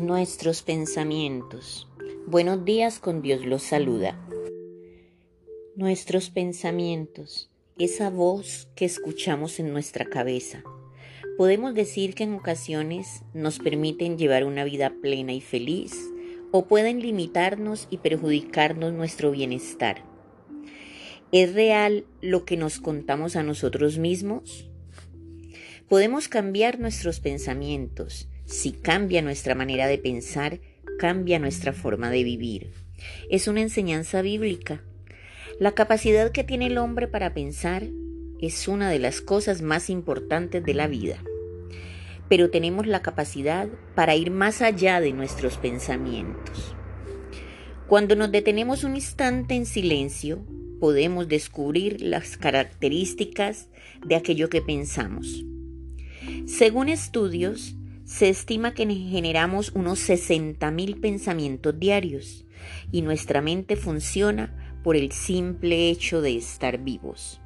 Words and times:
Nuestros 0.00 0.62
pensamientos. 0.62 1.86
Buenos 2.26 2.64
días 2.64 3.00
con 3.00 3.20
Dios 3.20 3.44
los 3.44 3.62
saluda. 3.62 4.18
Nuestros 5.76 6.30
pensamientos, 6.30 7.50
esa 7.78 8.08
voz 8.08 8.70
que 8.74 8.86
escuchamos 8.86 9.60
en 9.60 9.74
nuestra 9.74 10.06
cabeza. 10.06 10.64
Podemos 11.36 11.74
decir 11.74 12.14
que 12.14 12.24
en 12.24 12.32
ocasiones 12.32 13.24
nos 13.34 13.58
permiten 13.58 14.16
llevar 14.16 14.46
una 14.46 14.64
vida 14.64 14.90
plena 15.02 15.34
y 15.34 15.42
feliz 15.42 15.94
o 16.50 16.64
pueden 16.64 17.00
limitarnos 17.00 17.86
y 17.90 17.98
perjudicarnos 17.98 18.94
nuestro 18.94 19.30
bienestar. 19.30 20.02
¿Es 21.30 21.52
real 21.52 22.06
lo 22.22 22.46
que 22.46 22.56
nos 22.56 22.80
contamos 22.80 23.36
a 23.36 23.42
nosotros 23.42 23.98
mismos? 23.98 24.66
Podemos 25.90 26.28
cambiar 26.28 26.80
nuestros 26.80 27.20
pensamientos 27.20 28.30
si 28.50 28.72
cambia 28.72 29.22
nuestra 29.22 29.54
manera 29.54 29.86
de 29.86 29.96
pensar, 29.96 30.58
cambia 30.98 31.38
nuestra 31.38 31.72
forma 31.72 32.10
de 32.10 32.24
vivir. 32.24 32.72
Es 33.30 33.46
una 33.46 33.60
enseñanza 33.60 34.22
bíblica. 34.22 34.82
La 35.60 35.72
capacidad 35.72 36.32
que 36.32 36.42
tiene 36.42 36.66
el 36.66 36.76
hombre 36.76 37.06
para 37.06 37.32
pensar 37.32 37.86
es 38.40 38.66
una 38.66 38.90
de 38.90 38.98
las 38.98 39.20
cosas 39.20 39.62
más 39.62 39.88
importantes 39.88 40.64
de 40.64 40.74
la 40.74 40.88
vida. 40.88 41.22
Pero 42.28 42.50
tenemos 42.50 42.88
la 42.88 43.02
capacidad 43.02 43.68
para 43.94 44.16
ir 44.16 44.32
más 44.32 44.62
allá 44.62 45.00
de 45.00 45.12
nuestros 45.12 45.56
pensamientos. 45.56 46.74
Cuando 47.86 48.16
nos 48.16 48.32
detenemos 48.32 48.82
un 48.82 48.96
instante 48.96 49.54
en 49.54 49.64
silencio, 49.64 50.44
podemos 50.80 51.28
descubrir 51.28 52.02
las 52.02 52.36
características 52.36 53.68
de 54.04 54.16
aquello 54.16 54.48
que 54.48 54.60
pensamos. 54.60 55.44
Según 56.46 56.88
estudios, 56.88 57.76
se 58.10 58.28
estima 58.28 58.74
que 58.74 58.84
generamos 58.92 59.70
unos 59.72 60.00
60.000 60.00 61.00
pensamientos 61.00 61.78
diarios 61.78 62.44
y 62.90 63.02
nuestra 63.02 63.40
mente 63.40 63.76
funciona 63.76 64.52
por 64.82 64.96
el 64.96 65.12
simple 65.12 65.90
hecho 65.90 66.20
de 66.20 66.36
estar 66.36 66.78
vivos. 66.78 67.40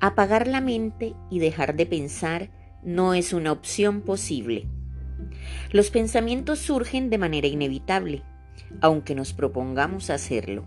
Apagar 0.00 0.48
la 0.48 0.60
mente 0.60 1.14
y 1.30 1.38
dejar 1.38 1.76
de 1.76 1.86
pensar 1.86 2.50
no 2.82 3.14
es 3.14 3.32
una 3.32 3.52
opción 3.52 4.00
posible. 4.00 4.66
Los 5.70 5.90
pensamientos 5.90 6.58
surgen 6.58 7.08
de 7.08 7.18
manera 7.18 7.46
inevitable, 7.46 8.24
aunque 8.80 9.14
nos 9.14 9.32
propongamos 9.32 10.10
hacerlo. 10.10 10.64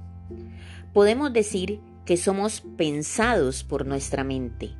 Podemos 0.94 1.34
decir 1.34 1.81
que 2.06 2.16
somos 2.16 2.64
pensados 2.78 3.66
por 3.66 3.86
nuestra 3.86 4.23
mente. 4.23 4.72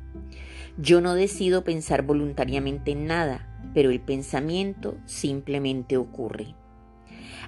Yo 0.78 1.02
no 1.02 1.12
decido 1.12 1.64
pensar 1.64 2.00
voluntariamente 2.00 2.92
en 2.92 3.06
nada, 3.06 3.51
pero 3.74 3.90
el 3.90 4.00
pensamiento 4.00 4.96
simplemente 5.06 5.96
ocurre. 5.96 6.54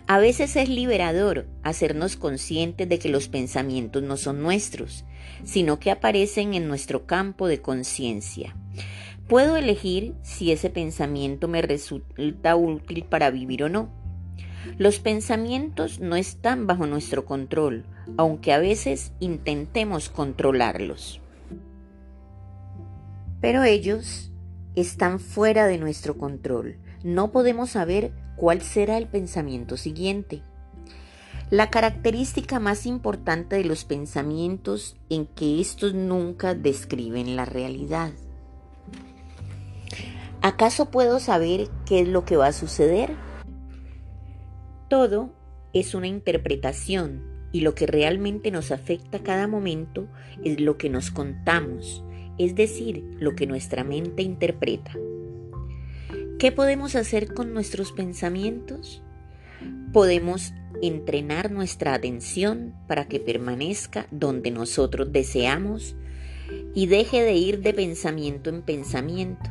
A 0.06 0.18
veces 0.18 0.56
es 0.56 0.68
liberador 0.68 1.46
hacernos 1.62 2.16
conscientes 2.16 2.88
de 2.88 2.98
que 2.98 3.08
los 3.08 3.28
pensamientos 3.28 4.02
no 4.02 4.18
son 4.18 4.42
nuestros, 4.42 5.04
sino 5.44 5.78
que 5.78 5.90
aparecen 5.90 6.52
en 6.52 6.68
nuestro 6.68 7.06
campo 7.06 7.46
de 7.48 7.62
conciencia. 7.62 8.54
Puedo 9.28 9.56
elegir 9.56 10.14
si 10.22 10.52
ese 10.52 10.68
pensamiento 10.68 11.48
me 11.48 11.62
resulta 11.62 12.54
útil 12.56 13.04
para 13.04 13.30
vivir 13.30 13.64
o 13.64 13.70
no. 13.70 13.88
Los 14.76 14.98
pensamientos 14.98 16.00
no 16.00 16.16
están 16.16 16.66
bajo 16.66 16.86
nuestro 16.86 17.24
control, 17.24 17.86
aunque 18.18 18.52
a 18.52 18.58
veces 18.58 19.12
intentemos 19.20 20.10
controlarlos. 20.10 21.22
Pero 23.40 23.62
ellos 23.62 24.30
están 24.74 25.20
fuera 25.20 25.66
de 25.66 25.78
nuestro 25.78 26.16
control. 26.18 26.78
No 27.02 27.32
podemos 27.32 27.70
saber 27.70 28.12
cuál 28.36 28.62
será 28.62 28.98
el 28.98 29.06
pensamiento 29.06 29.76
siguiente. 29.76 30.42
La 31.50 31.70
característica 31.70 32.58
más 32.58 32.86
importante 32.86 33.56
de 33.56 33.64
los 33.64 33.84
pensamientos 33.84 34.96
en 35.10 35.26
que 35.26 35.60
estos 35.60 35.94
nunca 35.94 36.54
describen 36.54 37.36
la 37.36 37.44
realidad. 37.44 38.12
¿Acaso 40.40 40.90
puedo 40.90 41.20
saber 41.20 41.68
qué 41.86 42.00
es 42.00 42.08
lo 42.08 42.24
que 42.24 42.36
va 42.36 42.48
a 42.48 42.52
suceder? 42.52 43.14
Todo 44.88 45.32
es 45.72 45.94
una 45.94 46.06
interpretación 46.06 47.22
y 47.52 47.60
lo 47.60 47.74
que 47.74 47.86
realmente 47.86 48.50
nos 48.50 48.70
afecta 48.70 49.22
cada 49.22 49.46
momento 49.46 50.08
es 50.42 50.60
lo 50.60 50.76
que 50.76 50.90
nos 50.90 51.10
contamos, 51.10 52.04
es 52.38 52.54
decir, 52.54 53.04
lo 53.18 53.34
que 53.34 53.46
nuestra 53.46 53.84
mente 53.84 54.22
interpreta. 54.22 54.92
¿Qué 56.38 56.52
podemos 56.52 56.94
hacer 56.96 57.32
con 57.32 57.54
nuestros 57.54 57.92
pensamientos? 57.92 59.02
Podemos 59.92 60.52
entrenar 60.82 61.50
nuestra 61.50 61.94
atención 61.94 62.74
para 62.88 63.06
que 63.06 63.20
permanezca 63.20 64.06
donde 64.10 64.50
nosotros 64.50 65.12
deseamos 65.12 65.96
y 66.74 66.86
deje 66.86 67.22
de 67.22 67.34
ir 67.34 67.60
de 67.60 67.72
pensamiento 67.72 68.50
en 68.50 68.62
pensamiento. 68.62 69.50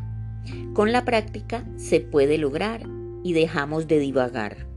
Con 0.74 0.92
la 0.92 1.06
práctica 1.06 1.66
se 1.78 2.02
puede 2.02 2.38
lograr 2.38 2.84
y 3.24 3.34
dejamos 3.34 3.88
de 3.88 4.00
divagar. 4.00 4.68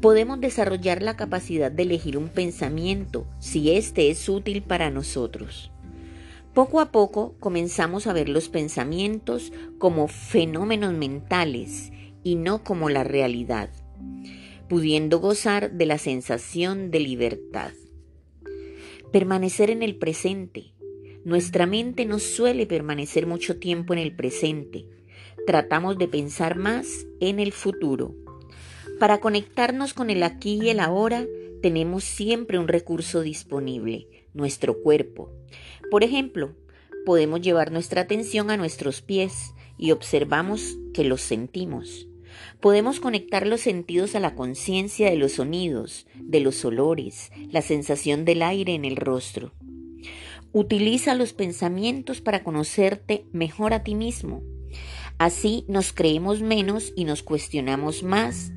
Podemos 0.00 0.40
desarrollar 0.40 1.02
la 1.02 1.16
capacidad 1.16 1.70
de 1.70 1.82
elegir 1.82 2.16
un 2.16 2.28
pensamiento 2.28 3.26
si 3.40 3.72
éste 3.72 4.10
es 4.10 4.28
útil 4.28 4.62
para 4.62 4.90
nosotros. 4.90 5.71
Poco 6.54 6.80
a 6.80 6.92
poco 6.92 7.34
comenzamos 7.40 8.06
a 8.06 8.12
ver 8.12 8.28
los 8.28 8.50
pensamientos 8.50 9.54
como 9.78 10.06
fenómenos 10.06 10.92
mentales 10.92 11.92
y 12.22 12.34
no 12.34 12.62
como 12.62 12.90
la 12.90 13.04
realidad, 13.04 13.70
pudiendo 14.68 15.18
gozar 15.18 15.72
de 15.72 15.86
la 15.86 15.96
sensación 15.96 16.90
de 16.90 17.00
libertad. 17.00 17.72
Permanecer 19.12 19.70
en 19.70 19.82
el 19.82 19.96
presente. 19.96 20.74
Nuestra 21.24 21.64
mente 21.64 22.04
no 22.04 22.18
suele 22.18 22.66
permanecer 22.66 23.26
mucho 23.26 23.58
tiempo 23.58 23.94
en 23.94 24.00
el 24.00 24.14
presente. 24.14 24.84
Tratamos 25.46 25.96
de 25.96 26.08
pensar 26.08 26.56
más 26.56 27.06
en 27.20 27.40
el 27.40 27.52
futuro. 27.52 28.14
Para 28.98 29.20
conectarnos 29.20 29.94
con 29.94 30.10
el 30.10 30.22
aquí 30.22 30.60
y 30.62 30.68
el 30.68 30.80
ahora, 30.80 31.24
tenemos 31.62 32.04
siempre 32.04 32.58
un 32.58 32.68
recurso 32.68 33.22
disponible, 33.22 34.08
nuestro 34.34 34.82
cuerpo. 34.82 35.32
Por 35.90 36.04
ejemplo, 36.04 36.54
podemos 37.06 37.40
llevar 37.40 37.72
nuestra 37.72 38.02
atención 38.02 38.50
a 38.50 38.56
nuestros 38.56 39.00
pies 39.00 39.54
y 39.78 39.92
observamos 39.92 40.76
que 40.92 41.04
los 41.04 41.22
sentimos. 41.22 42.08
Podemos 42.60 43.00
conectar 43.00 43.46
los 43.46 43.60
sentidos 43.60 44.14
a 44.14 44.20
la 44.20 44.34
conciencia 44.34 45.10
de 45.10 45.16
los 45.16 45.32
sonidos, 45.32 46.06
de 46.16 46.40
los 46.40 46.64
olores, 46.64 47.30
la 47.50 47.62
sensación 47.62 48.24
del 48.24 48.42
aire 48.42 48.74
en 48.74 48.84
el 48.84 48.96
rostro. 48.96 49.52
Utiliza 50.52 51.14
los 51.14 51.32
pensamientos 51.32 52.20
para 52.20 52.42
conocerte 52.42 53.26
mejor 53.32 53.72
a 53.72 53.82
ti 53.82 53.94
mismo. 53.94 54.42
Así 55.18 55.64
nos 55.68 55.92
creemos 55.92 56.40
menos 56.40 56.92
y 56.96 57.04
nos 57.04 57.22
cuestionamos 57.22 58.02
más 58.02 58.52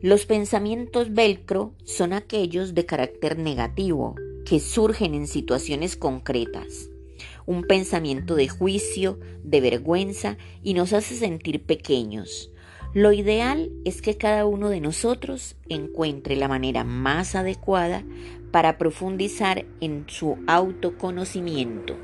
los 0.00 0.26
pensamientos 0.26 1.12
velcro 1.12 1.74
son 1.82 2.12
aquellos 2.12 2.72
de 2.72 2.86
carácter 2.86 3.36
negativo 3.36 4.14
que 4.44 4.60
surgen 4.60 5.12
en 5.14 5.26
situaciones 5.26 5.96
concretas. 5.96 6.88
Un 7.46 7.64
pensamiento 7.64 8.36
de 8.36 8.48
juicio, 8.48 9.18
de 9.42 9.60
vergüenza 9.60 10.38
y 10.62 10.74
nos 10.74 10.92
hace 10.92 11.16
sentir 11.16 11.64
pequeños. 11.64 12.52
Lo 12.94 13.12
ideal 13.12 13.72
es 13.84 14.00
que 14.00 14.16
cada 14.16 14.46
uno 14.46 14.68
de 14.68 14.80
nosotros 14.80 15.56
encuentre 15.68 16.36
la 16.36 16.46
manera 16.46 16.84
más 16.84 17.34
adecuada 17.34 18.04
para 18.52 18.78
profundizar 18.78 19.66
en 19.80 20.04
su 20.06 20.38
autoconocimiento. 20.46 21.96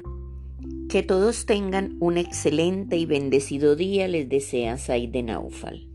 Que 0.89 1.05
todos 1.05 1.47
tengan 1.47 1.97
un 2.01 2.19
excelente 2.19 2.97
y 2.97 3.07
bendecido 3.07 3.77
día, 3.77 4.09
les 4.09 4.29
desea 4.29 4.79
Said 4.79 5.11
de 5.11 5.23
Naufal. 5.23 5.94